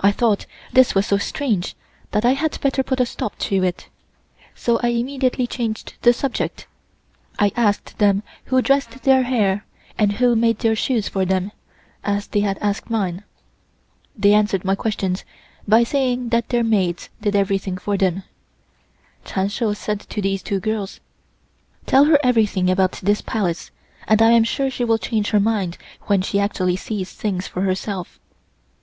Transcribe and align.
I 0.00 0.10
thought 0.10 0.46
this 0.72 0.94
was 0.94 1.04
so 1.06 1.18
strange 1.18 1.76
that 2.12 2.24
I 2.24 2.32
had 2.32 2.58
better 2.62 2.82
put 2.82 2.98
a 2.98 3.04
stop 3.04 3.38
to 3.40 3.62
it, 3.62 3.90
so 4.54 4.80
I 4.82 4.88
immediately 4.88 5.46
changed 5.46 5.96
the 6.00 6.14
subject. 6.14 6.66
I 7.38 7.52
asked 7.54 7.98
them 7.98 8.22
who 8.46 8.62
dressed 8.62 9.02
their 9.02 9.24
hair, 9.24 9.66
and 9.98 10.12
who 10.12 10.34
made 10.34 10.60
their 10.60 10.74
shoes 10.74 11.08
for 11.10 11.26
them, 11.26 11.52
as 12.02 12.26
they 12.28 12.40
had 12.40 12.56
asked 12.62 12.88
me. 12.88 13.20
They 14.16 14.32
answered 14.32 14.64
my 14.64 14.74
questions 14.74 15.26
by 15.68 15.84
saying 15.84 16.30
that 16.30 16.48
their 16.48 16.64
maids 16.64 17.10
did 17.20 17.36
everything 17.36 17.76
for 17.76 17.98
them. 17.98 18.22
Chun 19.26 19.48
Shou 19.48 19.74
said 19.74 20.00
to 20.08 20.22
these 20.22 20.42
two 20.42 20.58
girls: 20.58 21.00
"Tell 21.84 22.06
her 22.06 22.18
everything 22.24 22.70
about 22.70 22.92
this 22.92 23.20
Palace, 23.20 23.70
and 24.08 24.22
I 24.22 24.30
am 24.30 24.44
sure 24.44 24.70
she 24.70 24.84
will 24.84 24.96
change 24.96 25.32
her 25.32 25.38
mind 25.40 25.76
when 26.04 26.22
she 26.22 26.40
actually 26.40 26.76
sees 26.76 27.12
things 27.12 27.46
for 27.46 27.60
herself." 27.60 28.18